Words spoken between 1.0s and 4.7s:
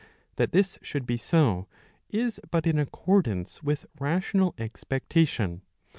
be so is but in accordance with rational